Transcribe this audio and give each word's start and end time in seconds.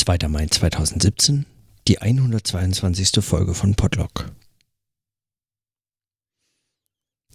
2. 0.00 0.28
Mai 0.28 0.46
2017, 0.46 1.44
die 1.86 1.98
122. 1.98 3.22
Folge 3.22 3.52
von 3.52 3.74
Podlog. 3.74 4.32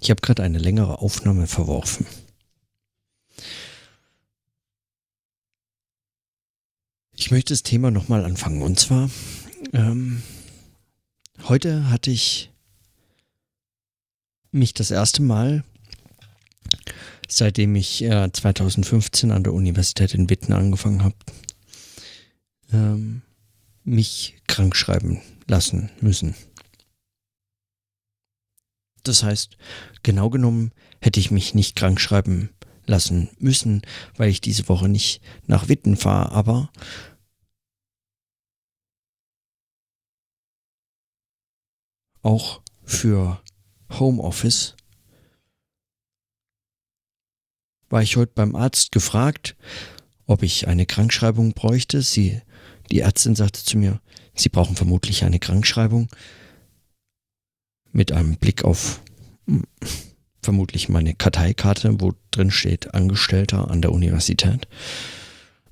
Ich 0.01 0.09
habe 0.09 0.19
gerade 0.19 0.41
eine 0.41 0.57
längere 0.57 0.97
Aufnahme 0.97 1.45
verworfen. 1.45 2.07
Ich 7.13 7.29
möchte 7.29 7.53
das 7.53 7.61
Thema 7.61 7.91
nochmal 7.91 8.25
anfangen. 8.25 8.63
Und 8.63 8.79
zwar, 8.79 9.11
ähm, 9.71 10.23
heute 11.47 11.91
hatte 11.91 12.09
ich 12.09 12.49
mich 14.49 14.73
das 14.73 14.89
erste 14.89 15.21
Mal, 15.21 15.63
seitdem 17.29 17.75
ich 17.75 18.01
äh, 18.01 18.31
2015 18.33 19.29
an 19.29 19.43
der 19.43 19.53
Universität 19.53 20.15
in 20.15 20.31
Witten 20.31 20.51
angefangen 20.51 21.03
habe, 21.03 21.15
ähm, 22.71 23.21
mich 23.83 24.37
krank 24.47 24.75
schreiben 24.75 25.21
lassen 25.47 25.91
müssen. 26.01 26.35
Das 29.03 29.23
heißt, 29.23 29.57
genau 30.03 30.29
genommen 30.29 30.71
hätte 30.99 31.19
ich 31.19 31.29
mich 31.29 31.53
nicht 31.53 31.75
krank 31.75 32.01
schreiben 32.01 32.49
lassen 32.87 33.29
müssen, 33.39 33.81
weil 34.17 34.29
ich 34.29 34.41
diese 34.41 34.67
Woche 34.69 34.89
nicht 34.89 35.21
nach 35.47 35.69
Witten 35.69 35.95
fahre, 35.95 36.31
aber 36.31 36.71
auch 42.21 42.61
für 42.83 43.41
Homeoffice 43.91 44.75
war 47.89 48.01
ich 48.01 48.17
heute 48.17 48.33
beim 48.33 48.55
Arzt 48.55 48.91
gefragt, 48.91 49.55
ob 50.25 50.41
ich 50.41 50.67
eine 50.67 50.85
Krankschreibung 50.85 51.53
bräuchte. 51.53 52.01
Sie, 52.01 52.41
die 52.91 52.99
Ärztin 52.99 53.35
sagte 53.35 53.63
zu 53.63 53.77
mir, 53.77 53.99
Sie 54.35 54.49
brauchen 54.49 54.75
vermutlich 54.75 55.23
eine 55.23 55.39
Krankschreibung 55.39 56.09
mit 57.91 58.11
einem 58.11 58.35
Blick 58.35 58.65
auf 58.65 59.01
hm, 59.47 59.63
vermutlich 60.41 60.89
meine 60.89 61.15
Karteikarte, 61.15 61.99
wo 61.99 62.13
drin 62.31 62.51
steht 62.51 62.93
Angestellter 62.93 63.71
an 63.71 63.81
der 63.81 63.91
Universität. 63.91 64.67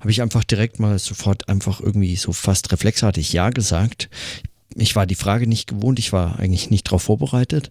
Habe 0.00 0.10
ich 0.10 0.20
einfach 0.20 0.44
direkt 0.44 0.80
mal 0.80 0.98
sofort 0.98 1.48
einfach 1.48 1.80
irgendwie 1.80 2.16
so 2.16 2.32
fast 2.32 2.72
reflexartig 2.72 3.32
Ja 3.32 3.50
gesagt. 3.50 4.10
Ich 4.74 4.96
war 4.96 5.06
die 5.06 5.14
Frage 5.14 5.46
nicht 5.46 5.68
gewohnt, 5.68 5.98
ich 5.98 6.12
war 6.12 6.38
eigentlich 6.38 6.70
nicht 6.70 6.88
darauf 6.88 7.02
vorbereitet. 7.02 7.70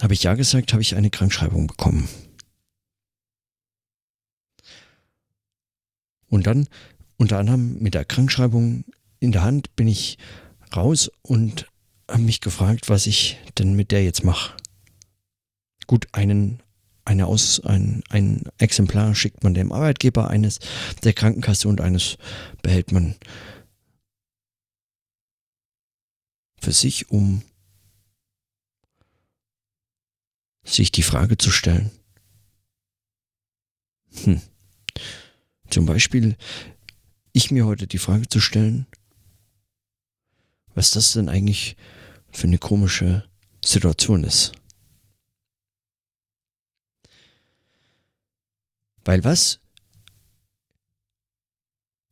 Habe 0.00 0.14
ich 0.14 0.22
Ja 0.22 0.34
gesagt, 0.34 0.72
habe 0.72 0.82
ich 0.82 0.94
eine 0.94 1.10
Krankschreibung 1.10 1.66
bekommen. 1.66 2.08
Und 6.28 6.46
dann 6.46 6.68
unter 7.16 7.38
anderem 7.38 7.78
mit 7.78 7.94
der 7.94 8.04
Krankschreibung 8.04 8.84
in 9.20 9.32
der 9.32 9.42
Hand 9.42 9.74
bin 9.76 9.88
ich 9.88 10.18
raus 10.74 11.10
und 11.22 11.66
habe 12.10 12.22
mich 12.22 12.40
gefragt, 12.40 12.88
was 12.88 13.06
ich 13.06 13.38
denn 13.58 13.74
mit 13.74 13.90
der 13.90 14.04
jetzt 14.04 14.24
mache. 14.24 14.56
Gut, 15.86 16.06
einen, 16.12 16.62
eine 17.04 17.26
Aus, 17.26 17.60
ein, 17.60 18.02
ein 18.10 18.44
Exemplar 18.58 19.14
schickt 19.14 19.44
man 19.44 19.54
dem 19.54 19.72
Arbeitgeber, 19.72 20.28
eines 20.28 20.58
der 21.02 21.12
Krankenkasse 21.12 21.68
und 21.68 21.80
eines 21.80 22.16
behält 22.62 22.92
man 22.92 23.14
für 26.60 26.72
sich, 26.72 27.10
um 27.10 27.42
sich 30.64 30.90
die 30.90 31.02
Frage 31.02 31.36
zu 31.36 31.50
stellen. 31.50 31.90
Hm. 34.24 34.40
Zum 35.68 35.86
Beispiel, 35.86 36.36
ich 37.34 37.50
mir 37.50 37.66
heute 37.66 37.86
die 37.86 37.98
Frage 37.98 38.28
zu 38.28 38.40
stellen, 38.40 38.86
was 40.74 40.92
das 40.92 41.12
denn 41.12 41.28
eigentlich 41.28 41.76
für 42.30 42.46
eine 42.46 42.58
komische 42.58 43.28
Situation 43.62 44.24
ist. 44.24 44.52
Weil 49.04 49.24
was 49.24 49.60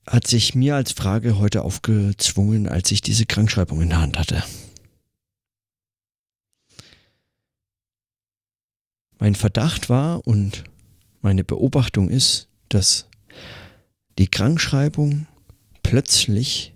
hat 0.07 0.27
sich 0.27 0.57
mir 0.57 0.75
als 0.75 0.93
Frage 0.93 1.39
heute 1.39 1.63
aufgezwungen, 1.63 2.69
als 2.69 2.91
ich 2.91 3.01
diese 3.01 3.25
Krankschreibung 3.25 3.81
in 3.81 3.91
der 3.91 4.01
Hand 4.01 4.19
hatte. 4.19 4.45
Mein 9.19 9.37
Verdacht 9.37 9.89
war 9.89 10.27
und 10.27 10.65
meine 11.21 11.45
Beobachtung 11.45 12.11
ist, 12.11 12.49
dass 12.69 13.09
die 14.19 14.29
Krankschreibung 14.29 15.27
plötzlich 15.83 16.75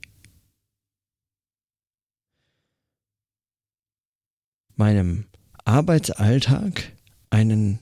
meinem 4.75 5.27
Arbeitsalltag 5.65 6.93
einen 7.31 7.81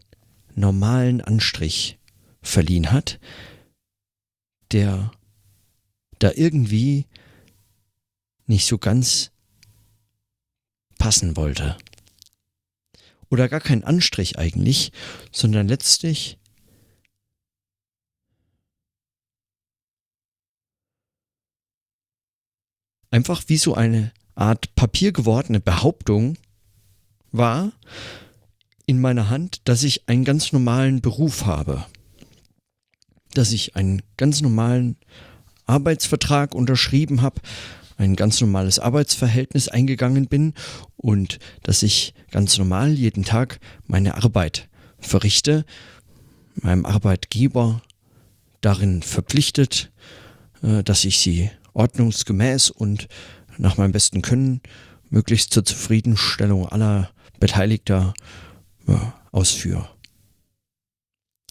normalen 0.54 1.20
Anstrich 1.20 1.98
verliehen 2.42 2.92
hat, 2.92 3.18
der 4.72 5.12
da 6.18 6.32
irgendwie 6.34 7.06
nicht 8.46 8.66
so 8.66 8.78
ganz 8.78 9.32
passen 10.98 11.36
wollte. 11.36 11.76
Oder 13.28 13.48
gar 13.48 13.60
kein 13.60 13.84
Anstrich 13.84 14.38
eigentlich, 14.38 14.92
sondern 15.32 15.66
letztlich 15.66 16.38
einfach 23.14 23.44
wie 23.46 23.58
so 23.58 23.74
eine 23.74 24.10
Art 24.34 24.74
Papier 24.74 25.12
gewordene 25.12 25.60
Behauptung 25.60 26.36
war 27.30 27.70
in 28.86 29.00
meiner 29.00 29.30
Hand, 29.30 29.60
dass 29.68 29.84
ich 29.84 30.08
einen 30.08 30.24
ganz 30.24 30.52
normalen 30.52 31.00
Beruf 31.00 31.46
habe. 31.46 31.86
Dass 33.32 33.52
ich 33.52 33.76
einen 33.76 34.02
ganz 34.16 34.40
normalen 34.40 34.96
Arbeitsvertrag 35.64 36.56
unterschrieben 36.56 37.22
habe, 37.22 37.40
ein 37.98 38.16
ganz 38.16 38.40
normales 38.40 38.80
Arbeitsverhältnis 38.80 39.68
eingegangen 39.68 40.26
bin 40.26 40.52
und 40.96 41.38
dass 41.62 41.84
ich 41.84 42.14
ganz 42.32 42.58
normal 42.58 42.94
jeden 42.94 43.24
Tag 43.24 43.60
meine 43.86 44.16
Arbeit 44.24 44.68
verrichte, 44.98 45.64
meinem 46.56 46.84
Arbeitgeber 46.84 47.80
darin 48.60 49.02
verpflichtet, 49.02 49.92
äh, 50.64 50.82
dass 50.82 51.04
ich 51.04 51.20
sie 51.20 51.50
ordnungsgemäß 51.74 52.70
und 52.70 53.08
nach 53.58 53.76
meinem 53.76 53.92
besten 53.92 54.22
Können 54.22 54.60
möglichst 55.10 55.52
zur 55.52 55.64
Zufriedenstellung 55.64 56.66
aller 56.68 57.10
Beteiligter 57.38 58.14
ausführe. 59.32 59.88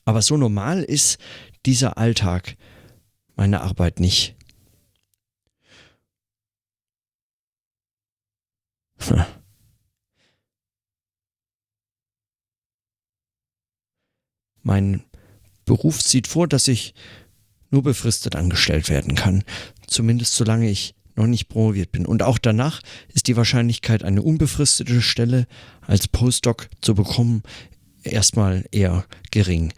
Aber 0.06 0.22
so 0.22 0.38
normal 0.38 0.84
ist 0.84 1.18
dieser 1.66 1.98
Alltag 1.98 2.58
meine 3.36 3.62
Arbeit 3.62 4.00
nicht. 4.00 4.36
Mein 14.62 15.04
Beruf 15.66 16.02
sieht 16.02 16.28
vor, 16.28 16.48
dass 16.48 16.68
ich 16.68 16.94
nur 17.70 17.84
befristet 17.84 18.36
angestellt 18.36 18.90
werden 18.90 19.16
kann, 19.16 19.44
zumindest 19.94 20.36
solange 20.36 20.70
ich 20.70 20.96
noch 21.16 21.28
nicht 21.28 21.48
promoviert 21.48 21.92
bin. 21.92 22.06
Und 22.06 22.24
auch 22.24 22.38
danach 22.38 22.82
ist 23.14 23.28
die 23.28 23.38
Wahrscheinlichkeit, 23.38 24.04
eine 24.04 24.22
unbefristete 24.22 25.02
Stelle 25.02 25.48
als 25.82 26.08
Postdoc 26.08 26.70
zu 26.82 26.96
bekommen, 26.96 27.44
erstmal 28.04 28.66
eher 28.72 29.06
gering. 29.32 29.74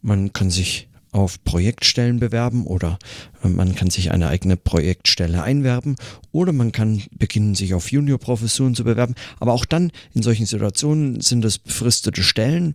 Man 0.00 0.32
kann 0.32 0.50
sich 0.50 0.88
auf 1.10 1.42
Projektstellen 1.42 2.20
bewerben 2.20 2.66
oder 2.66 2.98
äh, 3.42 3.48
man 3.48 3.74
kann 3.74 3.90
sich 3.90 4.10
eine 4.10 4.28
eigene 4.28 4.56
Projektstelle 4.56 5.42
einwerben 5.42 5.96
oder 6.32 6.52
man 6.52 6.70
kann 6.70 7.02
beginnen, 7.10 7.54
sich 7.54 7.74
auf 7.74 7.90
Juniorprofessuren 7.90 8.74
zu 8.74 8.84
bewerben. 8.84 9.14
Aber 9.40 9.52
auch 9.52 9.64
dann 9.64 9.90
in 10.14 10.22
solchen 10.22 10.46
Situationen 10.46 11.20
sind 11.20 11.44
es 11.44 11.58
befristete 11.58 12.22
Stellen, 12.22 12.74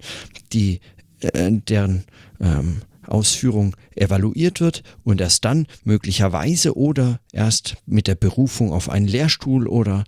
die 0.51 0.79
äh, 1.21 1.51
deren 1.51 2.05
ähm, 2.39 2.81
Ausführung 3.13 3.75
evaluiert 3.95 4.59
wird 4.59 4.83
und 5.03 5.21
erst 5.21 5.45
dann 5.45 5.67
möglicherweise 5.83 6.75
oder 6.75 7.19
erst 7.31 7.77
mit 7.85 8.07
der 8.07 8.15
Berufung 8.15 8.73
auf 8.73 8.89
einen 8.89 9.07
Lehrstuhl 9.07 9.67
oder 9.67 10.03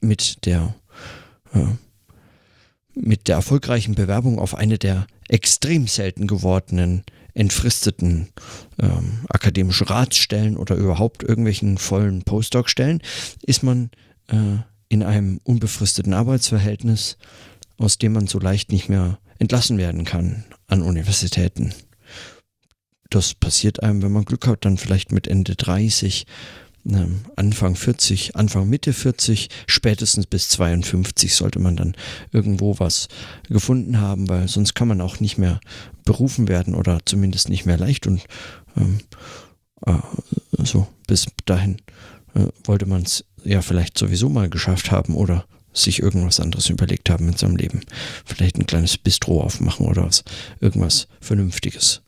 mit 0.00 0.44
der 0.44 0.74
äh, 1.54 1.66
mit 2.98 3.28
der 3.28 3.36
erfolgreichen 3.36 3.94
Bewerbung 3.94 4.38
auf 4.38 4.54
eine 4.54 4.78
der 4.78 5.06
extrem 5.28 5.86
selten 5.86 6.26
gewordenen 6.26 7.04
entfristeten 7.34 8.28
ähm, 8.80 9.26
akademischen 9.28 9.86
Ratsstellen 9.86 10.56
oder 10.56 10.74
überhaupt 10.76 11.22
irgendwelchen 11.22 11.76
vollen 11.76 12.22
Postdoc-Stellen 12.22 13.02
ist 13.42 13.62
man 13.62 13.90
äh, 14.28 14.56
in 14.88 15.02
einem 15.02 15.40
unbefristeten 15.44 16.14
Arbeitsverhältnis, 16.14 17.18
aus 17.76 17.98
dem 17.98 18.14
man 18.14 18.26
so 18.26 18.38
leicht 18.38 18.72
nicht 18.72 18.88
mehr 18.88 19.18
entlassen 19.38 19.76
werden 19.76 20.04
kann 20.04 20.44
an 20.68 20.82
Universitäten. 20.82 21.72
das 23.10 23.34
passiert 23.34 23.82
einem, 23.82 24.02
wenn 24.02 24.12
man 24.12 24.24
Glück 24.24 24.46
hat, 24.46 24.64
dann 24.64 24.78
vielleicht 24.78 25.12
mit 25.12 25.28
Ende 25.28 25.54
30, 25.54 26.26
ähm, 26.88 27.20
Anfang 27.36 27.76
40, 27.76 28.36
Anfang 28.36 28.68
Mitte 28.68 28.92
40, 28.92 29.48
spätestens 29.66 30.26
bis 30.26 30.48
52 30.50 31.34
sollte 31.34 31.58
man 31.58 31.76
dann 31.76 31.96
irgendwo 32.32 32.78
was 32.78 33.08
gefunden 33.48 34.00
haben, 34.00 34.28
weil 34.28 34.48
sonst 34.48 34.74
kann 34.74 34.88
man 34.88 35.00
auch 35.00 35.20
nicht 35.20 35.38
mehr 35.38 35.60
berufen 36.04 36.48
werden 36.48 36.74
oder 36.74 37.00
zumindest 37.04 37.48
nicht 37.48 37.66
mehr 37.66 37.78
leicht 37.78 38.06
und 38.06 38.22
ähm, 38.76 38.98
äh, 39.86 39.98
so 40.64 40.86
bis 41.06 41.26
dahin 41.44 41.78
äh, 42.34 42.46
wollte 42.64 42.86
man 42.86 43.02
es 43.02 43.24
ja 43.44 43.62
vielleicht 43.62 43.98
sowieso 43.98 44.28
mal 44.28 44.48
geschafft 44.48 44.90
haben 44.90 45.14
oder 45.14 45.46
sich 45.76 46.00
irgendwas 46.00 46.40
anderes 46.40 46.70
überlegt 46.70 47.10
haben 47.10 47.28
in 47.28 47.36
seinem 47.36 47.56
Leben. 47.56 47.82
Vielleicht 48.24 48.56
ein 48.56 48.66
kleines 48.66 48.98
Bistro 48.98 49.42
aufmachen 49.42 49.86
oder 49.86 50.04
was, 50.04 50.24
irgendwas 50.60 51.08
Vernünftiges. 51.20 52.02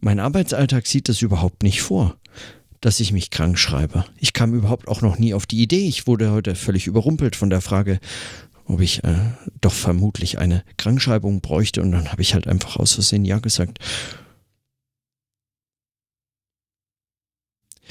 Mein 0.00 0.18
Arbeitsalltag 0.18 0.86
sieht 0.86 1.10
das 1.10 1.20
überhaupt 1.20 1.62
nicht 1.62 1.82
vor, 1.82 2.16
dass 2.80 3.00
ich 3.00 3.12
mich 3.12 3.30
krank 3.30 3.58
schreibe. 3.58 4.06
Ich 4.18 4.32
kam 4.32 4.54
überhaupt 4.54 4.88
auch 4.88 5.02
noch 5.02 5.18
nie 5.18 5.34
auf 5.34 5.44
die 5.44 5.62
Idee. 5.62 5.86
Ich 5.86 6.06
wurde 6.06 6.30
heute 6.30 6.54
völlig 6.54 6.86
überrumpelt 6.86 7.36
von 7.36 7.50
der 7.50 7.60
Frage, 7.60 8.00
ob 8.64 8.80
ich 8.80 9.04
äh, 9.04 9.18
doch 9.60 9.74
vermutlich 9.74 10.38
eine 10.38 10.64
Krankschreibung 10.78 11.42
bräuchte. 11.42 11.82
Und 11.82 11.92
dann 11.92 12.10
habe 12.10 12.22
ich 12.22 12.32
halt 12.32 12.46
einfach 12.46 12.76
aus 12.76 12.94
Versehen 12.94 13.26
Ja 13.26 13.40
gesagt. 13.40 13.78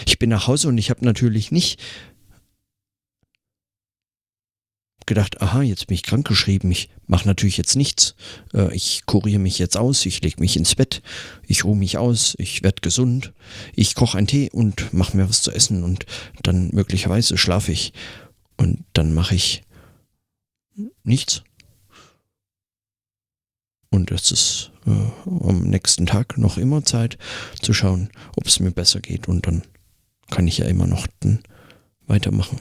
Ich 0.06 0.20
bin 0.20 0.30
nach 0.30 0.48
Hause 0.48 0.68
und 0.68 0.78
ich 0.78 0.90
habe 0.90 1.06
natürlich 1.06 1.52
nicht 1.52 1.80
gedacht, 5.10 5.42
aha, 5.42 5.64
jetzt 5.64 5.88
bin 5.88 5.96
ich 5.96 6.04
krankgeschrieben, 6.04 6.72
ich 6.72 6.90
mache 7.08 7.28
natürlich 7.28 7.58
jetzt 7.58 7.76
nichts. 7.76 8.16
Äh, 8.54 8.74
ich 8.76 9.06
kuriere 9.08 9.40
mich 9.40 9.60
jetzt 9.60 9.76
aus, 9.76 10.06
ich 10.06 10.22
lege 10.22 10.40
mich 10.40 10.56
ins 10.56 10.76
Bett, 10.76 11.02
ich 11.48 11.66
ruhe 11.66 11.76
mich 11.76 11.98
aus, 11.98 12.36
ich 12.38 12.64
werde 12.64 12.82
gesund, 12.82 13.34
ich 13.76 13.96
koche 13.96 14.18
einen 14.18 14.28
Tee 14.28 14.50
und 14.52 14.94
mache 14.94 15.18
mir 15.18 15.28
was 15.28 15.42
zu 15.42 15.52
essen 15.52 15.84
und 15.84 16.06
dann 16.44 16.70
möglicherweise 16.74 17.38
schlafe 17.38 17.72
ich 17.72 17.92
und 18.56 18.86
dann 18.94 19.14
mache 19.14 19.36
ich 19.36 19.64
nichts. 21.04 21.44
Und 23.90 24.12
es 24.12 24.32
ist 24.32 24.72
äh, 24.86 24.92
am 25.26 25.64
nächsten 25.64 26.06
Tag 26.06 26.38
noch 26.38 26.60
immer 26.60 26.84
Zeit 26.84 27.18
zu 27.60 27.74
schauen, 27.74 28.10
ob 28.38 28.46
es 28.46 28.60
mir 28.60 28.72
besser 28.72 29.00
geht 29.00 29.28
und 29.28 29.48
dann 29.48 29.64
kann 30.30 30.48
ich 30.48 30.60
ja 30.60 30.66
immer 30.66 30.88
noch 30.88 31.08
weitermachen. 32.08 32.60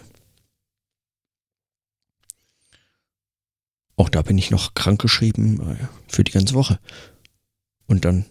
Auch 3.97 4.09
da 4.09 4.23
bin 4.23 4.38
ich 4.38 4.50
noch 4.50 4.75
krankgeschrieben 4.75 5.61
äh, 5.61 5.88
für 6.06 6.23
die 6.23 6.31
ganze 6.32 6.55
Woche. 6.55 6.79
Und 7.87 8.05
dann 8.05 8.26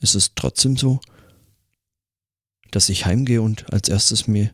ist 0.00 0.14
es 0.14 0.32
trotzdem 0.34 0.76
so, 0.76 1.00
dass 2.72 2.88
ich 2.88 3.06
heimgehe 3.06 3.40
und 3.40 3.72
als 3.72 3.88
erstes 3.88 4.26
mir 4.26 4.52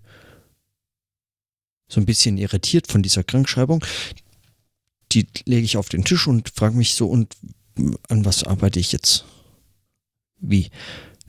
so 1.89 2.01
ein 2.01 2.07
bisschen 2.07 2.39
irritiert 2.39 2.87
von 2.87 3.03
dieser 3.03 3.25
Krankschreibung, 3.25 3.85
die 5.13 5.27
lege 5.45 5.65
ich 5.65 5.77
auf 5.77 5.89
den 5.89 6.05
Tisch 6.05 6.27
und 6.27 6.51
frage 6.51 6.77
mich 6.77 6.95
so, 6.95 7.07
und 7.07 7.35
an 8.09 8.25
was 8.25 8.45
arbeite 8.45 8.81
ich 8.81 8.93
jetzt? 8.93 9.25
Wie 10.39 10.71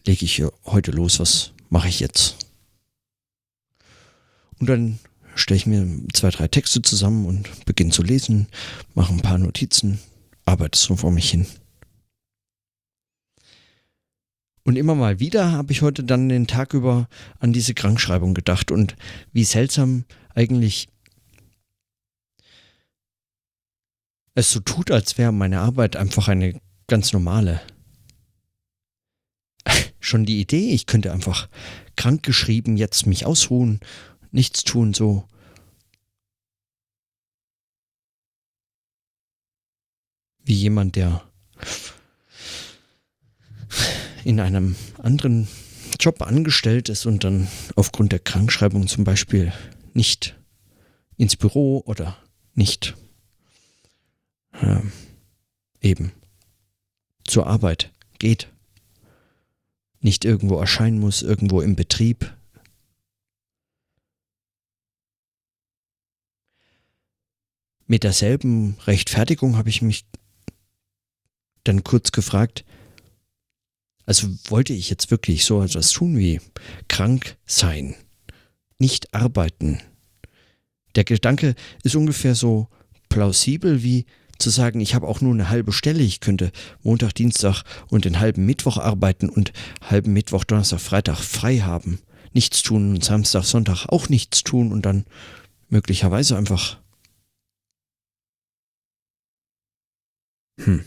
lege 0.06 0.26
ich 0.26 0.44
heute 0.66 0.92
los? 0.92 1.20
Was 1.20 1.52
mache 1.70 1.88
ich 1.88 2.00
jetzt? 2.00 2.38
Und 4.60 4.70
dann 4.70 5.00
stelle 5.36 5.58
ich 5.58 5.66
mir 5.66 5.88
zwei, 6.14 6.30
drei 6.30 6.48
Texte 6.48 6.82
zusammen 6.82 7.26
und 7.26 7.66
beginne 7.66 7.92
zu 7.92 8.04
lesen, 8.04 8.48
mache 8.94 9.14
ein 9.14 9.22
paar 9.22 9.38
Notizen, 9.38 10.00
arbeite 10.46 10.78
so 10.78 10.96
vor 10.96 11.12
mich 11.12 11.30
hin. 11.30 11.46
Und 14.66 14.78
immer 14.78 14.96
mal 14.96 15.20
wieder 15.20 15.52
habe 15.52 15.74
ich 15.74 15.82
heute 15.82 16.04
dann 16.04 16.30
den 16.30 16.48
Tag 16.48 16.74
über 16.74 17.10
an 17.40 17.52
diese 17.52 17.74
Krankschreibung 17.74 18.34
gedacht 18.34 18.72
und 18.72 18.96
wie 19.34 19.44
seltsam 19.44 20.06
eigentlich 20.34 20.88
es 24.36 24.52
so 24.52 24.62
tut, 24.62 24.90
als 24.90 25.18
wäre 25.18 25.34
meine 25.34 25.60
Arbeit 25.60 25.96
einfach 25.96 26.28
eine 26.28 26.60
ganz 26.88 27.14
normale. 27.14 27.62
Schon 30.00 30.26
die 30.26 30.40
Idee, 30.40 30.72
ich 30.72 30.86
könnte 30.86 31.12
einfach 31.12 31.50
krankgeschrieben 31.96 32.78
jetzt 32.78 33.06
mich 33.06 33.26
ausruhen, 33.26 33.80
nichts 34.34 34.64
tun, 34.64 34.94
so 34.94 35.28
wie 40.44 40.54
jemand, 40.54 40.98
der 40.98 41.24
in 44.26 44.40
einem 44.40 44.76
anderen 44.98 45.48
Job 46.00 46.22
angestellt 46.22 46.90
ist 46.90 47.06
und 47.06 47.24
dann 47.24 47.48
aufgrund 47.76 48.12
der 48.12 48.20
Krankschreibung 48.20 48.88
zum 48.88 49.04
Beispiel 49.04 49.54
nicht 49.94 50.36
ins 51.16 51.36
Büro 51.36 51.84
oder 51.86 52.18
nicht 52.56 52.96
äh, 54.54 54.82
eben 55.82 56.12
zur 57.24 57.48
Arbeit 57.48 57.92
geht, 58.20 58.50
nicht 60.02 60.26
irgendwo 60.26 60.58
erscheinen 60.58 61.00
muss, 61.00 61.22
irgendwo 61.22 61.62
im 61.62 61.76
Betrieb. 61.76 62.36
Mit 67.88 68.04
derselben 68.04 68.78
Rechtfertigung 68.86 69.58
habe 69.58 69.70
ich 69.70 69.82
mich 69.82 70.06
dann 71.64 71.84
kurz 71.84 72.12
gefragt, 72.12 72.66
also 74.06 74.28
wollte 74.50 74.74
ich 74.74 74.90
jetzt 74.90 75.12
wirklich 75.12 75.46
so 75.46 75.62
etwas 75.62 75.92
tun 75.92 76.18
wie 76.18 76.42
krank 76.88 77.38
sein, 77.46 77.96
nicht 78.80 79.14
arbeiten. 79.14 79.80
Der 80.96 81.04
Gedanke 81.04 81.56
ist 81.84 81.96
ungefähr 81.96 82.36
so 82.36 82.68
plausibel 83.10 83.84
wie 83.84 84.06
zu 84.40 84.50
sagen, 84.50 84.82
ich 84.82 84.94
habe 84.96 85.08
auch 85.08 85.22
nur 85.22 85.34
eine 85.34 85.50
halbe 85.50 85.72
Stelle, 85.72 86.04
ich 86.04 86.20
könnte 86.20 86.52
Montag, 86.82 87.14
Dienstag 87.14 87.64
und 87.88 88.06
den 88.06 88.20
halben 88.20 88.46
Mittwoch 88.46 88.78
arbeiten 88.78 89.30
und 89.30 89.54
halben 89.82 90.12
Mittwoch, 90.14 90.44
Donnerstag, 90.44 90.82
Freitag 90.82 91.20
frei 91.20 91.60
haben, 91.60 92.00
nichts 92.34 92.62
tun 92.62 92.94
und 92.96 93.04
Samstag, 93.04 93.44
Sonntag 93.44 93.86
auch 93.88 94.10
nichts 94.10 94.44
tun 94.44 94.72
und 94.72 94.86
dann 94.86 95.06
möglicherweise 95.70 96.36
einfach 96.36 96.78
hm. 100.60 100.86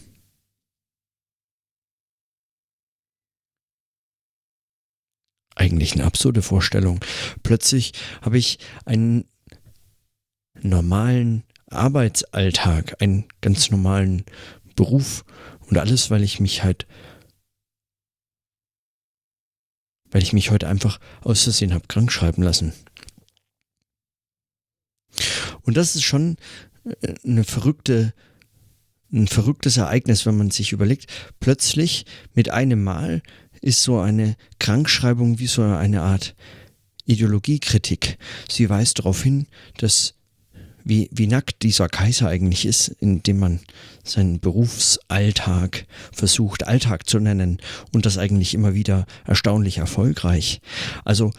eigentlich 5.56 5.94
eine 5.94 6.04
absurde 6.04 6.42
Vorstellung. 6.42 7.00
Plötzlich 7.42 7.92
habe 8.22 8.38
ich 8.38 8.58
einen 8.84 9.24
normalen 10.62 11.42
Arbeitsalltag, 11.68 13.02
einen 13.02 13.26
ganz 13.40 13.70
normalen 13.70 14.24
Beruf 14.76 15.24
und 15.66 15.78
alles, 15.78 16.10
weil 16.10 16.22
ich 16.22 16.38
mich 16.38 16.62
halt, 16.62 16.86
weil 20.10 20.22
ich 20.22 20.32
mich 20.32 20.50
heute 20.50 20.68
einfach 20.68 21.00
aus 21.22 21.42
Versehen 21.42 21.74
habe 21.74 21.88
krank 21.88 22.12
schreiben 22.12 22.42
lassen. 22.42 22.72
Und 25.62 25.76
das 25.76 25.96
ist 25.96 26.04
schon 26.04 26.36
äh, 26.84 27.14
eine 27.24 27.42
verrückte, 27.42 28.14
ein 29.16 29.28
verrücktes 29.28 29.78
Ereignis, 29.78 30.26
wenn 30.26 30.36
man 30.36 30.50
sich 30.50 30.72
überlegt, 30.72 31.06
plötzlich 31.40 32.04
mit 32.34 32.50
einem 32.50 32.84
Mal 32.84 33.22
ist 33.60 33.82
so 33.82 33.98
eine 33.98 34.36
Krankschreibung 34.58 35.38
wie 35.38 35.46
so 35.46 35.62
eine 35.62 36.02
Art 36.02 36.36
Ideologiekritik. 37.06 38.18
Sie 38.48 38.68
weist 38.68 38.98
darauf 38.98 39.22
hin, 39.22 39.46
dass 39.78 40.14
wie, 40.84 41.08
wie 41.10 41.26
nackt 41.26 41.62
dieser 41.62 41.88
Kaiser 41.88 42.28
eigentlich 42.28 42.64
ist, 42.64 42.88
indem 43.00 43.40
man 43.40 43.60
seinen 44.04 44.38
Berufsalltag 44.38 45.86
versucht, 46.12 46.68
Alltag 46.68 47.08
zu 47.08 47.18
nennen 47.18 47.58
und 47.92 48.06
das 48.06 48.18
eigentlich 48.18 48.54
immer 48.54 48.74
wieder 48.74 49.04
erstaunlich 49.24 49.78
erfolgreich. 49.78 50.60
Also 51.04 51.32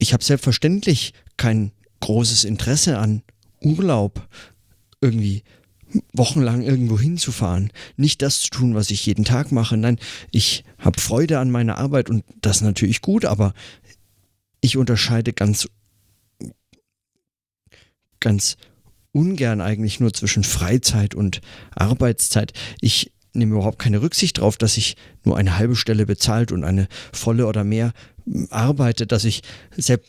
ich 0.00 0.12
habe 0.12 0.24
selbstverständlich 0.24 1.12
kein 1.36 1.70
großes 2.00 2.42
Interesse 2.42 2.98
an 2.98 3.22
Urlaub 3.60 4.26
irgendwie 5.00 5.44
wochenlang 6.12 6.62
irgendwo 6.62 6.98
hinzufahren, 6.98 7.70
nicht 7.96 8.22
das 8.22 8.40
zu 8.40 8.50
tun, 8.50 8.74
was 8.74 8.90
ich 8.90 9.04
jeden 9.06 9.24
Tag 9.24 9.52
mache. 9.52 9.76
Nein, 9.76 9.98
ich 10.30 10.64
habe 10.78 11.00
Freude 11.00 11.38
an 11.38 11.50
meiner 11.50 11.78
Arbeit 11.78 12.10
und 12.10 12.24
das 12.40 12.60
natürlich 12.60 13.00
gut, 13.00 13.24
aber 13.24 13.54
ich 14.60 14.76
unterscheide 14.76 15.32
ganz, 15.32 15.68
ganz 18.20 18.56
ungern 19.12 19.60
eigentlich 19.60 20.00
nur 20.00 20.12
zwischen 20.14 20.44
Freizeit 20.44 21.14
und 21.14 21.40
Arbeitszeit. 21.74 22.52
Ich 22.80 23.12
nehme 23.34 23.54
überhaupt 23.54 23.78
keine 23.78 24.02
Rücksicht 24.02 24.38
darauf, 24.38 24.56
dass 24.56 24.76
ich 24.76 24.96
nur 25.24 25.36
eine 25.36 25.58
halbe 25.58 25.76
Stelle 25.76 26.06
bezahlt 26.06 26.52
und 26.52 26.64
eine 26.64 26.88
volle 27.12 27.46
oder 27.46 27.64
mehr 27.64 27.92
arbeite, 28.50 29.06
dass 29.06 29.24
ich 29.24 29.42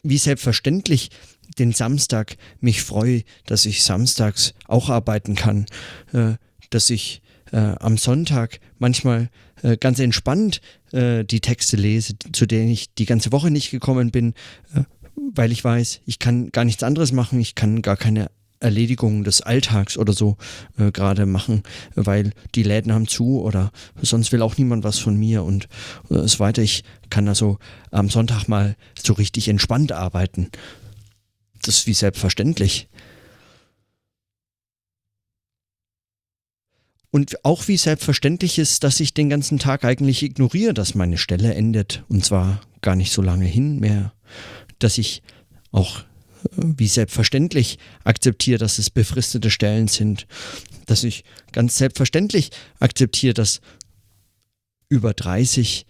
wie 0.03 0.17
selbstverständlich 0.17 1.09
den 1.55 1.73
Samstag 1.73 2.37
mich 2.59 2.81
freue, 2.81 3.23
dass 3.45 3.65
ich 3.65 3.83
samstags 3.83 4.53
auch 4.67 4.89
arbeiten 4.89 5.35
kann, 5.35 5.65
äh, 6.13 6.33
dass 6.69 6.89
ich 6.89 7.21
äh, 7.51 7.75
am 7.79 7.97
Sonntag 7.97 8.59
manchmal 8.79 9.29
äh, 9.61 9.77
ganz 9.77 9.99
entspannt 9.99 10.61
äh, 10.91 11.23
die 11.23 11.39
Texte 11.39 11.77
lese, 11.77 12.15
zu 12.31 12.45
denen 12.45 12.69
ich 12.69 12.93
die 12.93 13.05
ganze 13.05 13.31
Woche 13.31 13.51
nicht 13.51 13.71
gekommen 13.71 14.11
bin, 14.11 14.33
äh, 14.75 14.83
weil 15.35 15.51
ich 15.51 15.63
weiß, 15.63 16.01
ich 16.05 16.19
kann 16.19 16.51
gar 16.51 16.65
nichts 16.65 16.83
anderes 16.83 17.11
machen, 17.11 17.39
ich 17.39 17.55
kann 17.55 17.81
gar 17.81 17.97
keine 17.97 18.29
Erledigungen 18.63 19.23
des 19.23 19.41
Alltags 19.41 19.97
oder 19.97 20.13
so 20.13 20.37
äh, 20.77 20.91
gerade 20.91 21.25
machen, 21.25 21.63
weil 21.95 22.31
die 22.55 22.63
Läden 22.63 22.93
haben 22.93 23.07
zu 23.07 23.41
oder 23.41 23.71
sonst 24.01 24.31
will 24.31 24.41
auch 24.41 24.57
niemand 24.57 24.83
was 24.83 24.99
von 24.99 25.17
mir 25.17 25.43
und 25.43 25.67
äh, 26.09 26.27
so 26.27 26.39
weiter. 26.39 26.61
Ich 26.61 26.83
kann 27.09 27.27
also 27.27 27.59
am 27.91 28.09
Sonntag 28.09 28.47
mal 28.47 28.75
so 29.01 29.13
richtig 29.13 29.49
entspannt 29.49 29.91
arbeiten. 29.91 30.49
Das 31.63 31.79
ist 31.79 31.87
wie 31.87 31.93
selbstverständlich. 31.93 32.87
Und 37.09 37.45
auch 37.45 37.67
wie 37.67 37.77
selbstverständlich 37.77 38.57
ist, 38.57 38.83
dass 38.83 38.99
ich 38.99 39.13
den 39.13 39.29
ganzen 39.29 39.59
Tag 39.59 39.85
eigentlich 39.85 40.23
ignoriere, 40.23 40.73
dass 40.73 40.95
meine 40.95 41.17
Stelle 41.17 41.53
endet. 41.53 42.03
Und 42.09 42.25
zwar 42.25 42.61
gar 42.81 42.95
nicht 42.95 43.11
so 43.11 43.21
lange 43.21 43.45
hin 43.45 43.79
mehr. 43.79 44.13
Dass 44.79 44.97
ich 44.97 45.21
auch 45.71 45.99
äh, 45.99 46.03
wie 46.57 46.87
selbstverständlich 46.87 47.77
akzeptiere, 48.03 48.57
dass 48.57 48.79
es 48.79 48.89
befristete 48.89 49.51
Stellen 49.51 49.87
sind. 49.87 50.25
Dass 50.87 51.03
ich 51.03 51.23
ganz 51.51 51.77
selbstverständlich 51.77 52.49
akzeptiere, 52.79 53.35
dass 53.35 53.61
über 54.89 55.13
30 55.13 55.85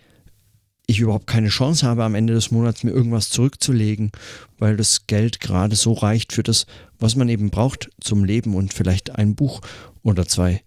ich 0.85 0.99
überhaupt 0.99 1.27
keine 1.27 1.49
Chance 1.49 1.87
habe, 1.87 2.03
am 2.03 2.15
Ende 2.15 2.33
des 2.33 2.51
Monats 2.51 2.83
mir 2.83 2.91
irgendwas 2.91 3.29
zurückzulegen, 3.29 4.11
weil 4.57 4.75
das 4.75 5.07
Geld 5.07 5.39
gerade 5.39 5.75
so 5.75 5.93
reicht 5.93 6.33
für 6.33 6.43
das, 6.43 6.65
was 6.99 7.15
man 7.15 7.29
eben 7.29 7.49
braucht 7.49 7.89
zum 8.01 8.23
Leben 8.25 8.55
und 8.55 8.73
vielleicht 8.73 9.15
ein 9.15 9.35
Buch 9.35 9.61
oder 10.03 10.27
zwei. 10.27 10.61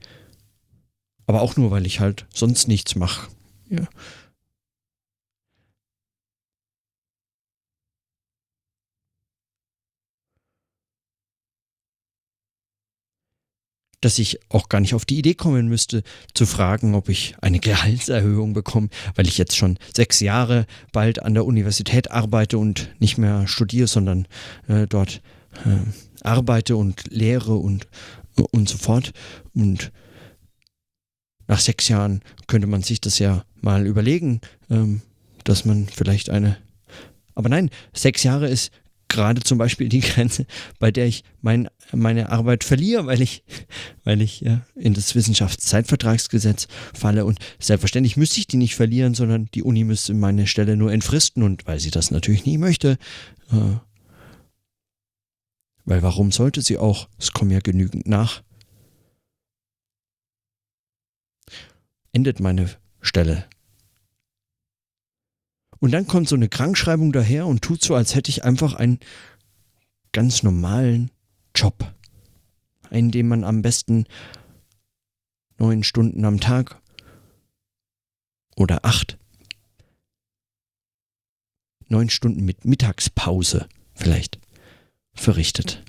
Aber 1.26 1.42
auch 1.42 1.56
nur, 1.56 1.70
weil 1.70 1.86
ich 1.86 2.00
halt 2.00 2.26
sonst 2.32 2.68
nichts 2.68 2.94
mache. 2.94 3.28
Ja. 3.68 3.86
Dass 14.00 14.18
ich 14.18 14.38
auch 14.50 14.68
gar 14.68 14.80
nicht 14.80 14.94
auf 14.94 15.04
die 15.04 15.18
Idee 15.18 15.34
kommen 15.34 15.68
müsste, 15.68 16.02
zu 16.34 16.46
fragen, 16.46 16.94
ob 16.94 17.08
ich 17.08 17.34
eine 17.40 17.58
Gehaltserhöhung 17.58 18.52
bekomme, 18.52 18.88
weil 19.14 19.26
ich 19.26 19.38
jetzt 19.38 19.56
schon 19.56 19.78
sechs 19.94 20.20
Jahre 20.20 20.66
bald 20.92 21.22
an 21.22 21.34
der 21.34 21.46
Universität 21.46 22.10
arbeite 22.10 22.58
und 22.58 22.90
nicht 22.98 23.18
mehr 23.18 23.46
studiere, 23.48 23.88
sondern 23.88 24.28
äh, 24.68 24.86
dort 24.86 25.22
äh, 25.64 26.26
arbeite 26.26 26.76
und 26.76 27.04
lehre 27.10 27.54
und, 27.54 27.88
und 28.52 28.68
so 28.68 28.76
fort. 28.76 29.12
Und 29.54 29.92
nach 31.48 31.60
sechs 31.60 31.88
Jahren 31.88 32.20
könnte 32.46 32.66
man 32.66 32.82
sich 32.82 33.00
das 33.00 33.18
ja 33.18 33.44
mal 33.60 33.86
überlegen, 33.86 34.40
ähm, 34.70 35.00
dass 35.44 35.64
man 35.64 35.86
vielleicht 35.86 36.30
eine. 36.30 36.58
Aber 37.34 37.48
nein, 37.48 37.70
sechs 37.92 38.22
Jahre 38.22 38.48
ist 38.48 38.72
gerade 39.08 39.42
zum 39.42 39.58
Beispiel 39.58 39.88
die 39.88 40.00
Grenze, 40.00 40.46
bei 40.78 40.90
der 40.90 41.06
ich 41.06 41.24
mein, 41.40 41.68
meine 41.92 42.30
Arbeit 42.30 42.64
verliere, 42.64 43.06
weil 43.06 43.22
ich, 43.22 43.44
weil 44.04 44.20
ich 44.20 44.40
ja, 44.40 44.62
in 44.74 44.94
das 44.94 45.14
Wissenschaftszeitvertragsgesetz 45.14 46.68
falle. 46.94 47.24
Und 47.24 47.38
selbstverständlich 47.58 48.16
müsste 48.16 48.40
ich 48.40 48.46
die 48.46 48.56
nicht 48.56 48.74
verlieren, 48.74 49.14
sondern 49.14 49.48
die 49.54 49.62
Uni 49.62 49.84
müsste 49.84 50.14
meine 50.14 50.46
Stelle 50.46 50.76
nur 50.76 50.92
entfristen. 50.92 51.42
Und 51.42 51.66
weil 51.66 51.80
sie 51.80 51.90
das 51.90 52.10
natürlich 52.10 52.46
nie 52.46 52.58
möchte, 52.58 52.98
äh, 53.52 53.78
weil 55.84 56.02
warum 56.02 56.32
sollte 56.32 56.62
sie 56.62 56.78
auch? 56.78 57.08
Es 57.18 57.32
kommen 57.32 57.52
ja 57.52 57.60
genügend 57.60 58.08
nach. 58.08 58.42
endet 62.16 62.40
meine 62.40 62.70
Stelle. 63.02 63.44
Und 65.86 65.92
dann 65.92 66.08
kommt 66.08 66.28
so 66.28 66.34
eine 66.34 66.48
Krankschreibung 66.48 67.12
daher 67.12 67.46
und 67.46 67.62
tut 67.62 67.80
so, 67.80 67.94
als 67.94 68.16
hätte 68.16 68.28
ich 68.28 68.42
einfach 68.42 68.74
einen 68.74 68.98
ganz 70.10 70.42
normalen 70.42 71.12
Job. 71.54 71.94
Einen, 72.90 73.12
den 73.12 73.28
man 73.28 73.44
am 73.44 73.62
besten 73.62 74.06
neun 75.58 75.84
Stunden 75.84 76.24
am 76.24 76.40
Tag 76.40 76.82
oder 78.56 78.84
acht, 78.84 79.16
neun 81.86 82.10
Stunden 82.10 82.44
mit 82.44 82.64
Mittagspause 82.64 83.68
vielleicht 83.94 84.40
verrichtet 85.14 85.84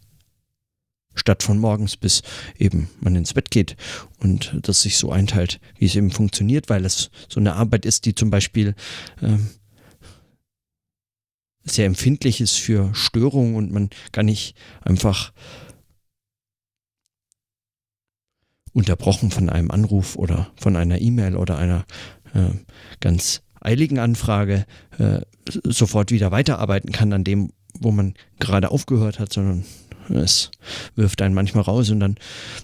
statt 1.16 1.42
von 1.42 1.58
morgens 1.58 1.98
bis 1.98 2.22
eben 2.60 2.88
man 3.00 3.16
ins 3.16 3.34
Bett 3.34 3.50
geht 3.50 3.76
und 4.20 4.60
das 4.62 4.84
sich 4.84 4.98
so 4.98 5.12
einteilt, 5.12 5.60
wie 5.80 5.86
es 5.86 5.96
eben 5.96 6.12
funktioniert, 6.12 6.70
weil 6.70 6.86
es 6.86 7.10
so 7.28 7.40
eine 7.40 7.56
Arbeit 7.56 7.88
ist, 7.88 8.06
die 8.06 8.14
zum 8.14 8.30
Beispiel 8.30 8.76
ähm, 9.24 9.50
sehr 11.70 11.86
empfindlich 11.86 12.42
ist 12.42 12.56
für 12.56 12.94
Störungen 12.94 13.56
und 13.56 13.72
man 13.72 13.90
kann 14.12 14.26
nicht 14.26 14.56
einfach 14.82 15.34
unterbrochen 18.74 19.32
von 19.32 19.50
einem 19.50 19.72
Anruf 19.72 20.16
oder 20.16 20.52
von 20.56 20.76
einer 20.76 21.02
E-Mail 21.02 21.36
oder 21.36 21.58
einer 21.58 21.86
äh, 22.34 22.52
ganz 23.00 23.42
eiligen 23.60 24.00
Anfrage 24.00 24.66
äh, 24.98 25.22
sofort 25.64 26.12
wieder 26.12 26.32
weiterarbeiten 26.32 26.92
kann 26.92 27.12
an 27.14 27.24
dem, 27.24 27.52
wo 27.80 27.92
man 27.92 28.14
gerade 28.40 28.72
aufgehört 28.72 29.20
hat, 29.20 29.34
sondern 29.34 29.66
es 30.10 30.52
wirft 30.96 31.22
einen 31.22 31.34
manchmal 31.34 31.64
raus 31.64 31.90
und 31.90 32.00
dann 32.00 32.16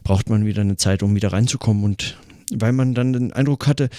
braucht 0.03 0.29
man 0.29 0.45
wieder 0.45 0.61
eine 0.61 0.77
Zeit, 0.77 1.03
um 1.03 1.15
wieder 1.15 1.33
reinzukommen. 1.33 1.83
Und 1.83 2.17
weil 2.53 2.73
man 2.73 2.93
dann 2.93 3.13
den 3.13 3.33
Eindruck 3.33 3.67
hatte, 3.67 3.89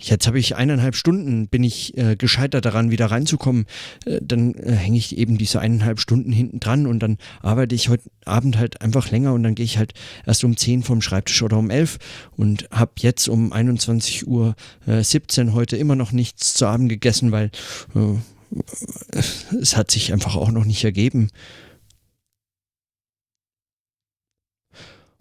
Jetzt 0.00 0.26
habe 0.26 0.38
ich 0.38 0.56
eineinhalb 0.56 0.94
Stunden, 0.94 1.48
bin 1.48 1.64
ich 1.64 1.96
äh, 1.96 2.16
gescheitert 2.16 2.64
daran, 2.64 2.90
wieder 2.90 3.06
reinzukommen. 3.06 3.66
Äh, 4.04 4.20
dann 4.22 4.54
äh, 4.54 4.72
hänge 4.72 4.98
ich 4.98 5.16
eben 5.16 5.38
diese 5.38 5.60
eineinhalb 5.60 6.00
Stunden 6.00 6.32
hinten 6.32 6.60
dran 6.60 6.86
und 6.86 7.00
dann 7.00 7.18
arbeite 7.42 7.74
ich 7.74 7.88
heute 7.88 8.10
Abend 8.24 8.58
halt 8.58 8.82
einfach 8.82 9.10
länger 9.10 9.32
und 9.32 9.42
dann 9.42 9.54
gehe 9.54 9.64
ich 9.64 9.78
halt 9.78 9.94
erst 10.26 10.44
um 10.44 10.56
zehn 10.56 10.82
vom 10.82 11.00
Schreibtisch 11.00 11.42
oder 11.42 11.58
um 11.58 11.70
elf 11.70 11.98
und 12.36 12.68
habe 12.70 12.92
jetzt 12.98 13.28
um 13.28 13.52
21 13.52 14.26
Uhr 14.26 14.54
17 14.86 15.48
äh, 15.48 15.52
heute 15.52 15.76
immer 15.76 15.96
noch 15.96 16.12
nichts 16.12 16.54
zu 16.54 16.66
Abend 16.66 16.88
gegessen, 16.88 17.32
weil 17.32 17.50
äh, 17.94 19.18
es 19.60 19.76
hat 19.76 19.90
sich 19.90 20.12
einfach 20.12 20.36
auch 20.36 20.50
noch 20.50 20.64
nicht 20.64 20.84
ergeben. 20.84 21.30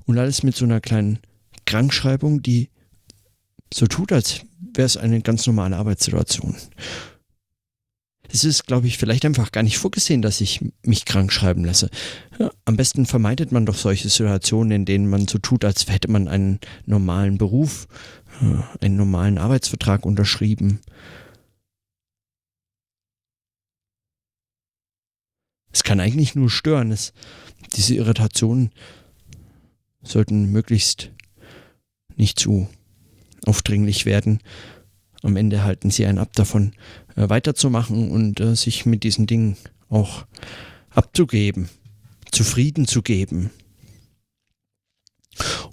Und 0.06 0.20
alles 0.20 0.44
mit 0.44 0.56
so 0.56 0.66
einer 0.66 0.82
kleinen 0.82 1.20
Krankschreibung, 1.66 2.42
die 2.44 2.70
so 3.74 3.88
tut, 3.88 4.12
als 4.12 4.42
wäre 4.78 4.86
es 4.86 4.98
eine 4.98 5.22
ganz 5.22 5.46
normale 5.48 5.78
Arbeitssituation. 5.78 6.56
Es 8.30 8.44
ist, 8.44 8.66
glaube 8.66 8.88
ich, 8.88 8.98
vielleicht 8.98 9.24
einfach 9.24 9.52
gar 9.52 9.64
nicht 9.64 9.78
vorgesehen, 9.78 10.22
dass 10.22 10.42
ich 10.42 10.60
mich 10.84 11.06
krank 11.06 11.32
schreiben 11.32 11.64
lasse. 11.64 11.90
Ja, 12.40 12.52
am 12.66 12.76
besten 12.76 13.06
vermeidet 13.06 13.52
man 13.52 13.66
doch 13.66 13.76
solche 13.76 14.10
Situationen, 14.10 14.72
in 14.72 14.86
denen 14.86 15.08
man 15.08 15.28
so 15.28 15.38
tut, 15.38 15.64
als 15.64 15.88
hätte 15.88 16.10
man 16.10 16.28
einen 16.28 16.60
normalen 16.86 17.38
Beruf, 17.38 17.88
äh, 18.42 18.84
einen 18.84 18.98
normalen 18.98 19.38
Arbeitsvertrag 19.38 20.06
unterschrieben. 20.06 20.82
Es 25.72 25.84
kann 25.84 26.00
eigentlich 26.00 26.36
nur 26.36 26.50
stören. 26.50 26.92
Es, 26.92 27.14
diese 27.76 27.96
Irritation 27.96 28.72
sollten 30.04 30.52
möglichst 30.52 31.12
nicht 32.16 32.40
zu 32.40 32.70
aufdringlich 33.46 34.06
werden. 34.06 34.40
Am 35.22 35.36
Ende 35.36 35.64
halten 35.64 35.90
sie 35.90 36.06
einen 36.06 36.20
ab 36.20 36.34
davon, 36.34 36.74
äh, 37.16 37.30
weiterzumachen 37.30 38.12
und 38.12 38.40
äh, 38.40 38.56
sich 38.56 38.86
mit 38.86 39.04
diesen 39.04 39.28
Dingen 39.28 39.58
auch 39.90 40.26
abzugeben, 40.92 41.70
zufrieden 42.32 42.88
zu 42.88 43.02
geben. 43.02 43.50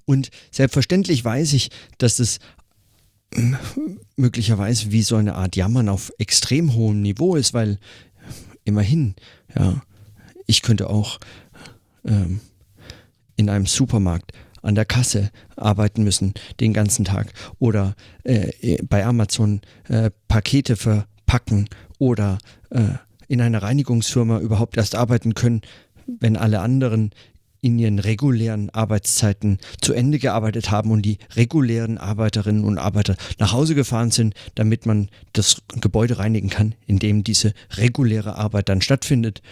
Und 0.04 0.30
selbstverständlich 0.50 1.24
weiß 1.24 1.52
ich, 1.52 1.70
dass 1.98 2.18
es 2.18 2.38
äh, 3.34 3.52
möglicherweise 4.16 4.90
wie 4.92 5.02
so 5.02 5.16
eine 5.16 5.34
Art 5.34 5.56
Jammern 5.56 5.88
auf 5.88 6.12
extrem 6.18 6.74
hohem 6.74 7.02
Niveau 7.02 7.36
ist, 7.36 7.54
weil 7.54 7.78
immerhin, 8.64 9.14
ja, 9.54 9.82
ich 10.46 10.62
könnte 10.62 10.88
auch 10.90 11.18
ähm, 12.04 12.40
in 13.36 13.48
einem 13.48 13.66
Supermarkt 13.66 14.32
an 14.62 14.74
der 14.74 14.84
Kasse 14.84 15.30
arbeiten 15.56 16.04
müssen 16.04 16.34
den 16.60 16.72
ganzen 16.72 17.04
Tag 17.04 17.32
oder 17.58 17.94
äh, 18.24 18.82
bei 18.82 19.04
Amazon 19.04 19.60
äh, 19.88 20.10
Pakete 20.28 20.76
verpacken 20.76 21.68
oder 21.98 22.38
äh, 22.70 22.82
in 23.28 23.40
einer 23.40 23.62
Reinigungsfirma 23.62 24.38
überhaupt 24.38 24.76
erst 24.76 24.94
arbeiten 24.94 25.34
können, 25.34 25.62
wenn 26.06 26.36
alle 26.36 26.60
anderen 26.60 27.12
in 27.62 27.78
ihren 27.78 28.00
regulären 28.00 28.70
Arbeitszeiten 28.70 29.58
zu 29.80 29.94
Ende 29.94 30.18
gearbeitet 30.18 30.70
haben 30.70 30.90
und 30.90 31.02
die 31.02 31.18
regulären 31.36 31.96
Arbeiterinnen 31.96 32.64
und 32.64 32.76
Arbeiter 32.76 33.14
nach 33.38 33.52
Hause 33.52 33.76
gefahren 33.76 34.10
sind, 34.10 34.34
damit 34.56 34.84
man 34.84 35.08
das 35.32 35.62
Gebäude 35.80 36.18
reinigen 36.18 36.50
kann, 36.50 36.74
in 36.86 36.98
dem 36.98 37.22
diese 37.22 37.54
reguläre 37.76 38.36
Arbeit 38.36 38.68
dann 38.68 38.82
stattfindet. 38.82 39.42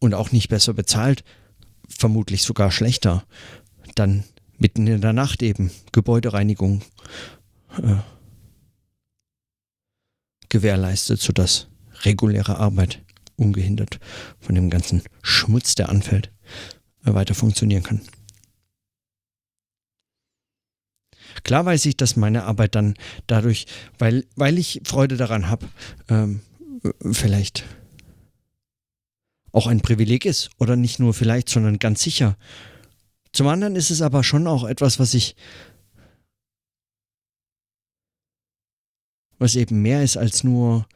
Und 0.00 0.14
auch 0.14 0.32
nicht 0.32 0.48
besser 0.48 0.74
bezahlt, 0.74 1.22
vermutlich 1.90 2.42
sogar 2.42 2.70
schlechter, 2.70 3.24
dann 3.94 4.24
mitten 4.58 4.86
in 4.86 5.00
der 5.00 5.12
Nacht 5.12 5.42
eben 5.42 5.70
Gebäudereinigung 5.92 6.82
äh, 7.82 7.96
gewährleistet, 10.48 11.20
sodass 11.20 11.68
reguläre 12.02 12.58
Arbeit 12.58 13.02
ungehindert 13.36 13.98
von 14.38 14.54
dem 14.54 14.70
ganzen 14.70 15.02
Schmutz, 15.22 15.74
der 15.74 15.88
anfällt, 15.88 16.30
äh, 17.04 17.14
weiter 17.14 17.34
funktionieren 17.34 17.82
kann. 17.82 18.02
Klar 21.42 21.64
weiß 21.64 21.86
ich, 21.86 21.96
dass 21.96 22.16
meine 22.16 22.44
Arbeit 22.44 22.74
dann 22.74 22.94
dadurch, 23.26 23.66
weil, 23.98 24.26
weil 24.36 24.58
ich 24.58 24.82
Freude 24.84 25.16
daran 25.16 25.48
habe, 25.48 25.68
ähm, 26.08 26.40
vielleicht 27.12 27.64
auch 29.52 29.66
ein 29.66 29.80
Privileg 29.80 30.24
ist. 30.24 30.50
Oder 30.58 30.76
nicht 30.76 30.98
nur 30.98 31.14
vielleicht, 31.14 31.48
sondern 31.48 31.78
ganz 31.78 32.02
sicher. 32.02 32.36
Zum 33.32 33.46
anderen 33.46 33.76
ist 33.76 33.90
es 33.90 34.02
aber 34.02 34.24
schon 34.24 34.46
auch 34.46 34.64
etwas, 34.64 34.98
was 34.98 35.14
ich, 35.14 35.36
was 39.38 39.54
eben 39.54 39.82
mehr 39.82 40.02
ist 40.02 40.16
als 40.16 40.44
nur 40.44 40.86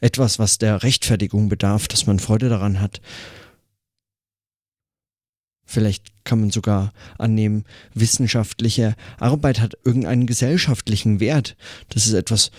etwas, 0.00 0.38
was 0.38 0.58
der 0.58 0.82
Rechtfertigung 0.82 1.48
bedarf, 1.48 1.88
dass 1.88 2.06
man 2.06 2.18
Freude 2.18 2.48
daran 2.48 2.80
hat, 2.80 3.00
Vielleicht 5.66 6.12
kann 6.24 6.40
man 6.40 6.50
sogar 6.50 6.92
annehmen, 7.18 7.64
wissenschaftliche 7.92 8.94
Arbeit 9.18 9.60
hat 9.60 9.76
irgendeinen 9.84 10.26
gesellschaftlichen 10.26 11.20
Wert. 11.20 11.56
Das 11.88 12.06
ist 12.06 12.12
etwas, 12.12 12.50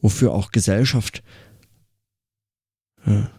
wofür 0.00 0.32
auch 0.32 0.50
Gesellschaft 0.52 1.22
ja, 3.06 3.30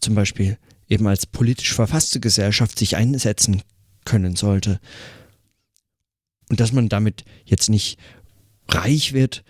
zum 0.00 0.14
Beispiel 0.14 0.58
eben 0.88 1.06
als 1.06 1.26
politisch 1.26 1.74
verfasste 1.74 2.20
Gesellschaft 2.20 2.78
sich 2.78 2.96
einsetzen 2.96 3.62
können 4.04 4.36
sollte. 4.36 4.80
Und 6.48 6.60
dass 6.60 6.72
man 6.72 6.88
damit 6.88 7.24
jetzt 7.44 7.68
nicht 7.68 7.98
reich 8.68 9.12
wird, 9.12 9.44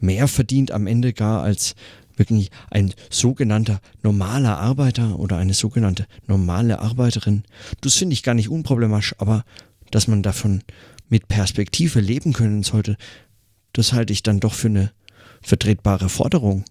mehr 0.00 0.28
verdient 0.28 0.72
am 0.72 0.86
Ende 0.86 1.12
gar 1.12 1.42
als 1.42 1.74
wirklich 2.16 2.50
ein 2.70 2.92
sogenannter 3.10 3.80
normaler 4.02 4.58
Arbeiter 4.58 5.18
oder 5.18 5.36
eine 5.36 5.54
sogenannte 5.54 6.06
normale 6.26 6.78
Arbeiterin, 6.78 7.44
das 7.80 7.94
finde 7.94 8.14
ich 8.14 8.22
gar 8.22 8.34
nicht 8.34 8.48
unproblematisch, 8.48 9.14
aber 9.18 9.44
dass 9.90 10.08
man 10.08 10.22
davon 10.22 10.62
mit 11.08 11.28
Perspektive 11.28 12.00
leben 12.00 12.32
können 12.32 12.62
sollte, 12.62 12.96
das 13.72 13.92
halte 13.92 14.12
ich 14.12 14.22
dann 14.22 14.40
doch 14.40 14.54
für 14.54 14.68
eine 14.68 14.92
vertretbare 15.42 16.08
Forderung. 16.08 16.64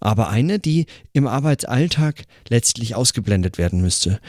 Aber 0.00 0.28
eine, 0.28 0.58
die 0.58 0.86
im 1.12 1.26
Arbeitsalltag 1.26 2.24
letztlich 2.48 2.94
ausgeblendet 2.94 3.56
werden 3.56 3.80
müsste. 3.80 4.20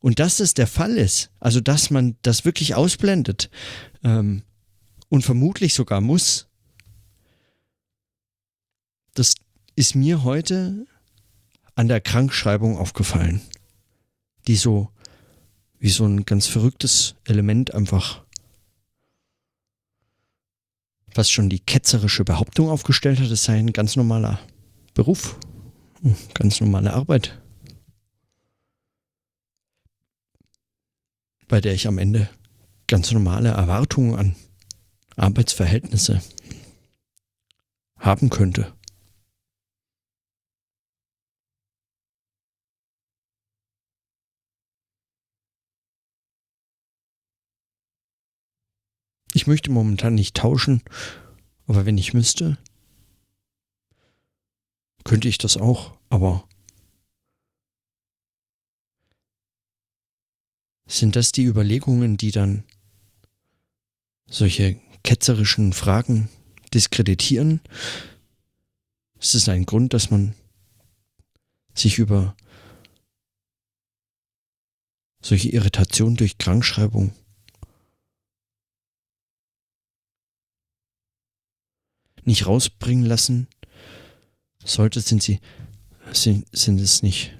Und 0.00 0.18
dass 0.18 0.36
das 0.36 0.52
der 0.52 0.66
Fall 0.66 0.98
ist, 0.98 1.30
also 1.40 1.60
dass 1.60 1.88
man 1.88 2.16
das 2.20 2.44
wirklich 2.44 2.74
ausblendet 2.74 3.48
ähm, 4.04 4.42
und 5.08 5.22
vermutlich 5.22 5.72
sogar 5.72 6.02
muss, 6.02 6.48
das 9.14 9.34
ist 9.76 9.94
mir 9.94 10.24
heute 10.24 10.86
an 11.74 11.88
der 11.88 12.00
Krankschreibung 12.00 12.78
aufgefallen, 12.78 13.40
die 14.46 14.56
so 14.56 14.90
wie 15.78 15.90
so 15.90 16.04
ein 16.04 16.24
ganz 16.24 16.46
verrücktes 16.46 17.14
Element 17.24 17.74
einfach 17.74 18.24
fast 21.10 21.32
schon 21.32 21.48
die 21.48 21.60
ketzerische 21.60 22.24
Behauptung 22.24 22.68
aufgestellt 22.68 23.20
hat, 23.20 23.30
es 23.30 23.44
sei 23.44 23.58
ein 23.58 23.72
ganz 23.72 23.94
normaler 23.94 24.40
Beruf, 24.94 25.38
ganz 26.34 26.60
normale 26.60 26.92
Arbeit, 26.92 27.40
bei 31.46 31.60
der 31.60 31.74
ich 31.74 31.86
am 31.86 31.98
Ende 31.98 32.28
ganz 32.88 33.12
normale 33.12 33.50
Erwartungen 33.50 34.16
an 34.16 34.36
Arbeitsverhältnisse 35.16 36.22
haben 37.98 38.30
könnte. 38.30 38.72
Ich 49.44 49.46
möchte 49.46 49.70
momentan 49.70 50.14
nicht 50.14 50.34
tauschen, 50.34 50.82
aber 51.66 51.84
wenn 51.84 51.98
ich 51.98 52.14
müsste, 52.14 52.56
könnte 55.04 55.28
ich 55.28 55.36
das 55.36 55.58
auch, 55.58 55.98
aber 56.08 56.48
sind 60.86 61.14
das 61.14 61.30
die 61.30 61.44
Überlegungen, 61.44 62.16
die 62.16 62.30
dann 62.30 62.64
solche 64.30 64.80
ketzerischen 65.02 65.74
Fragen 65.74 66.30
diskreditieren? 66.72 67.60
Ist 69.20 69.34
es 69.34 69.46
ein 69.50 69.66
Grund, 69.66 69.92
dass 69.92 70.10
man 70.10 70.34
sich 71.74 71.98
über 71.98 72.34
solche 75.20 75.50
Irritationen 75.50 76.16
durch 76.16 76.38
Krankschreibung 76.38 77.14
nicht 82.26 82.46
rausbringen 82.46 83.04
lassen 83.04 83.48
sollte, 84.64 85.00
sind 85.00 85.22
sie, 85.22 85.40
sind, 86.12 86.46
sind 86.56 86.80
es 86.80 87.02
nicht. 87.02 87.36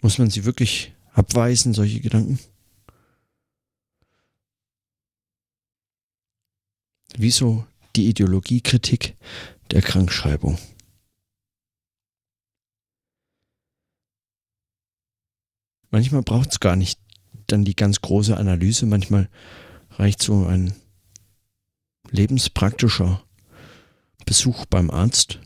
Muss 0.00 0.18
man 0.18 0.30
sie 0.30 0.44
wirklich 0.44 0.92
abweisen, 1.12 1.74
solche 1.74 2.00
Gedanken? 2.00 2.38
Wieso 7.16 7.66
die 7.96 8.08
Ideologiekritik 8.08 9.16
der 9.70 9.82
Krankschreibung? 9.82 10.58
Manchmal 15.90 16.22
braucht 16.22 16.52
es 16.52 16.60
gar 16.60 16.76
nicht 16.76 17.00
dann 17.48 17.64
die 17.64 17.74
ganz 17.74 18.00
große 18.00 18.36
Analyse, 18.36 18.86
manchmal 18.86 19.28
reicht 19.90 20.22
so 20.22 20.46
ein 20.46 20.72
lebenspraktischer 22.10 23.24
Besuch 24.26 24.66
beim 24.66 24.90
Arzt, 24.90 25.40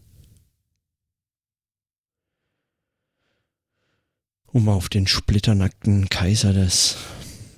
um 4.47 4.69
auf 4.69 4.89
den 4.89 5.07
splitternackten 5.07 6.09
Kaiser 6.09 6.53
des 6.53 6.97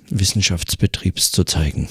Wissenschaftsbetriebs 0.09 1.31
zu 1.31 1.43
zeigen. 1.43 1.89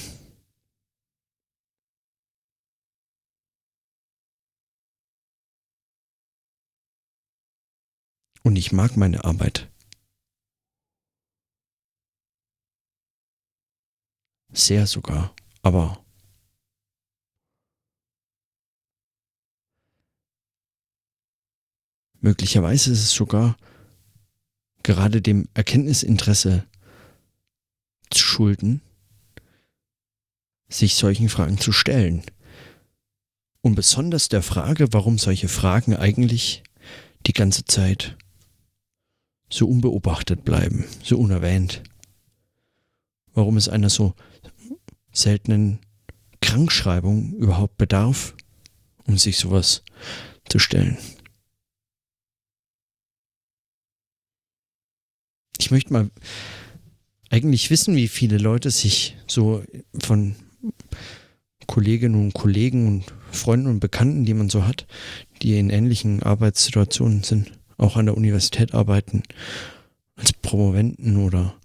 Und 8.42 8.56
ich 8.56 8.70
mag 8.70 8.96
meine 8.96 9.24
Arbeit. 9.24 9.68
Sehr 14.52 14.86
sogar, 14.86 15.34
aber 15.62 16.05
Möglicherweise 22.26 22.90
ist 22.90 23.04
es 23.04 23.12
sogar 23.12 23.56
gerade 24.82 25.22
dem 25.22 25.46
Erkenntnisinteresse 25.54 26.66
zu 28.10 28.18
schulden, 28.18 28.80
sich 30.68 30.96
solchen 30.96 31.28
Fragen 31.28 31.58
zu 31.58 31.70
stellen. 31.70 32.24
Und 33.60 33.76
besonders 33.76 34.28
der 34.28 34.42
Frage, 34.42 34.92
warum 34.92 35.18
solche 35.18 35.46
Fragen 35.46 35.94
eigentlich 35.94 36.64
die 37.28 37.32
ganze 37.32 37.64
Zeit 37.64 38.16
so 39.48 39.68
unbeobachtet 39.68 40.44
bleiben, 40.44 40.84
so 41.04 41.20
unerwähnt. 41.20 41.84
Warum 43.34 43.56
es 43.56 43.68
einer 43.68 43.88
so 43.88 44.14
seltenen 45.12 45.78
Krankschreibung 46.40 47.34
überhaupt 47.34 47.76
bedarf, 47.76 48.34
um 49.06 49.16
sich 49.16 49.38
sowas 49.38 49.84
zu 50.48 50.58
stellen. 50.58 50.98
Ich 55.66 55.70
möchte 55.72 55.92
mal 55.92 56.08
eigentlich 57.28 57.70
wissen, 57.70 57.96
wie 57.96 58.06
viele 58.06 58.38
Leute 58.38 58.70
sich 58.70 59.16
so 59.26 59.64
von 59.98 60.36
Kolleginnen 61.66 62.14
und 62.14 62.34
Kollegen 62.34 62.86
und 62.86 63.12
Freunden 63.32 63.66
und 63.66 63.80
Bekannten, 63.80 64.24
die 64.24 64.34
man 64.34 64.48
so 64.48 64.64
hat, 64.64 64.86
die 65.42 65.58
in 65.58 65.70
ähnlichen 65.70 66.22
Arbeitssituationen 66.22 67.24
sind, 67.24 67.50
auch 67.78 67.96
an 67.96 68.06
der 68.06 68.16
Universität 68.16 68.74
arbeiten, 68.74 69.24
als 70.14 70.32
Promoventen 70.32 71.16
oder 71.16 71.56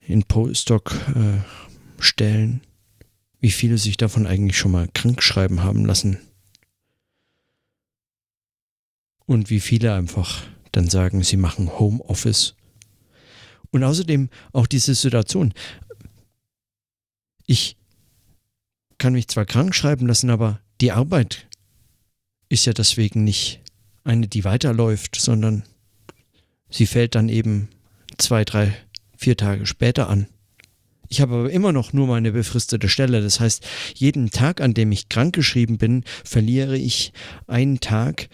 in 0.00 0.24
Postdoc-Stellen, 0.24 2.54
äh, 2.54 2.60
wie 3.38 3.52
viele 3.52 3.78
sich 3.78 3.98
davon 3.98 4.26
eigentlich 4.26 4.58
schon 4.58 4.72
mal 4.72 4.88
krank 4.92 5.22
schreiben 5.22 5.62
haben 5.62 5.86
lassen. 5.86 6.18
Und 9.26 9.48
wie 9.48 9.60
viele 9.60 9.94
einfach 9.94 10.42
dann 10.72 10.88
sagen, 10.88 11.22
sie 11.22 11.36
machen 11.36 11.78
Homeoffice. 11.78 12.55
Und 13.76 13.84
außerdem 13.84 14.30
auch 14.54 14.66
diese 14.66 14.94
Situation. 14.94 15.52
Ich 17.44 17.76
kann 18.96 19.12
mich 19.12 19.28
zwar 19.28 19.44
krank 19.44 19.74
schreiben 19.74 20.06
lassen, 20.06 20.30
aber 20.30 20.60
die 20.80 20.92
Arbeit 20.92 21.46
ist 22.48 22.64
ja 22.64 22.72
deswegen 22.72 23.22
nicht 23.22 23.60
eine, 24.02 24.28
die 24.28 24.44
weiterläuft, 24.44 25.16
sondern 25.20 25.62
sie 26.70 26.86
fällt 26.86 27.14
dann 27.16 27.28
eben 27.28 27.68
zwei, 28.16 28.46
drei, 28.46 28.74
vier 29.14 29.36
Tage 29.36 29.66
später 29.66 30.08
an. 30.08 30.26
Ich 31.10 31.20
habe 31.20 31.34
aber 31.34 31.50
immer 31.50 31.72
noch 31.72 31.92
nur 31.92 32.06
meine 32.06 32.32
befristete 32.32 32.88
Stelle. 32.88 33.20
Das 33.20 33.40
heißt, 33.40 33.62
jeden 33.94 34.30
Tag, 34.30 34.62
an 34.62 34.72
dem 34.72 34.90
ich 34.90 35.10
krankgeschrieben 35.10 35.76
bin, 35.76 36.02
verliere 36.24 36.78
ich 36.78 37.12
einen 37.46 37.80
Tag 37.80 38.30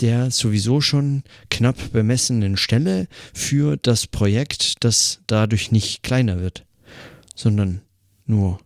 der 0.00 0.30
sowieso 0.30 0.80
schon 0.80 1.22
knapp 1.50 1.92
bemessenen 1.92 2.56
Stelle 2.56 3.08
für 3.32 3.76
das 3.76 4.06
Projekt, 4.06 4.84
das 4.84 5.20
dadurch 5.26 5.70
nicht 5.70 6.02
kleiner 6.02 6.40
wird, 6.40 6.66
sondern 7.34 7.82
nur 8.26 8.58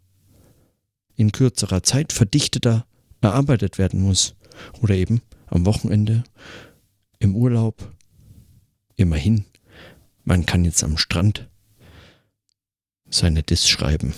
in 1.16 1.32
kürzerer 1.32 1.82
Zeit 1.82 2.12
verdichteter 2.12 2.86
erarbeitet 3.20 3.78
werden 3.78 4.00
muss. 4.00 4.34
Oder 4.80 4.94
eben 4.94 5.22
am 5.46 5.66
Wochenende, 5.66 6.24
im 7.18 7.34
Urlaub. 7.34 7.94
Immerhin, 8.96 9.44
man 10.24 10.46
kann 10.46 10.64
jetzt 10.64 10.82
am 10.82 10.98
Strand 10.98 11.48
seine 13.08 13.42
Diss 13.42 13.68
schreiben. 13.68 14.14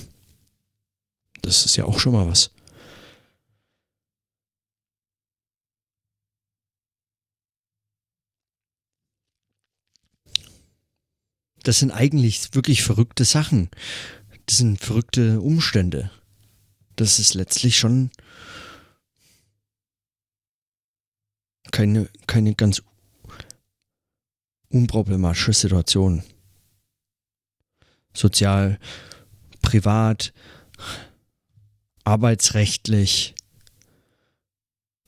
Das 1.42 1.64
ist 1.64 1.76
ja 1.76 1.84
auch 1.84 1.98
schon 1.98 2.12
mal 2.12 2.26
was. 2.26 2.50
Das 11.62 11.78
sind 11.78 11.90
eigentlich 11.90 12.54
wirklich 12.54 12.82
verrückte 12.82 13.24
Sachen. 13.24 13.70
Das 14.46 14.58
sind 14.58 14.80
verrückte 14.80 15.40
Umstände. 15.40 16.10
Das 16.96 17.18
ist 17.18 17.34
letztlich 17.34 17.78
schon 17.78 18.10
keine, 21.70 22.08
keine 22.26 22.54
ganz 22.54 22.82
unproblematische 24.70 25.52
Situation. 25.52 26.22
Sozial, 28.12 28.78
privat, 29.62 30.32
arbeitsrechtlich, 32.04 33.34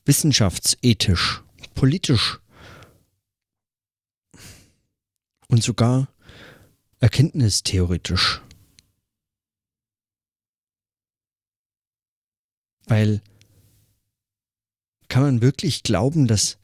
wissenschaftsethisch, 0.05 1.41
politisch 1.75 2.39
und 5.47 5.63
sogar 5.63 6.12
erkenntnistheoretisch. 7.03 8.41
Weil 12.85 13.21
kann 15.09 15.23
man 15.23 15.41
wirklich 15.41 15.83
glauben, 15.83 16.27
dass 16.27 16.57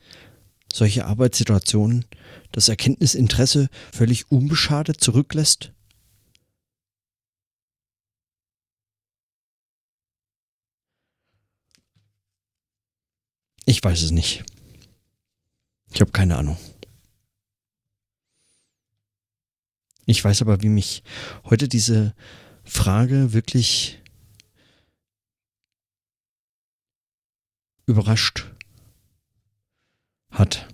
solche 0.71 1.05
Arbeitssituationen 1.05 2.05
das 2.53 2.69
Erkenntnisinteresse 2.69 3.67
völlig 3.91 4.31
unbeschadet 4.31 5.01
zurücklässt? 5.01 5.73
Ich 13.65 13.83
weiß 13.83 14.03
es 14.03 14.11
nicht. 14.11 14.45
Ich 15.91 15.99
habe 15.99 16.11
keine 16.11 16.37
Ahnung. 16.37 16.57
Ich 20.09 20.25
weiß 20.25 20.41
aber, 20.41 20.63
wie 20.63 20.69
mich 20.69 21.03
heute 21.43 21.67
diese 21.67 22.15
Frage 22.63 23.31
wirklich 23.31 24.01
überrascht 27.85 28.51
hat. 30.31 30.67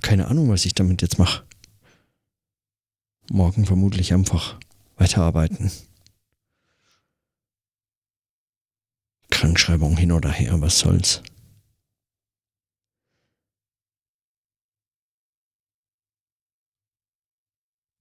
Keine 0.00 0.28
Ahnung, 0.28 0.48
was 0.48 0.64
ich 0.64 0.72
damit 0.72 1.02
jetzt 1.02 1.18
mache. 1.18 1.46
Morgen 3.30 3.66
vermutlich 3.66 4.14
einfach 4.14 4.58
weiterarbeiten. 4.96 5.70
Krankschreibung 9.28 9.98
hin 9.98 10.12
oder 10.12 10.30
her, 10.30 10.62
was 10.62 10.78
soll's. 10.78 11.22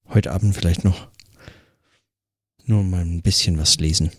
Heute 0.10 0.32
Abend 0.32 0.56
vielleicht 0.56 0.84
noch 0.84 1.10
nur 2.66 2.84
mal 2.84 3.02
ein 3.02 3.22
bisschen 3.22 3.58
was 3.58 3.78
lesen. 3.78 4.12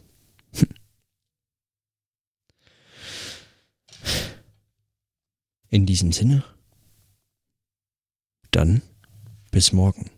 In 5.70 5.86
diesem 5.86 6.12
Sinne, 6.12 6.44
dann 8.50 8.82
bis 9.50 9.72
morgen. 9.72 10.10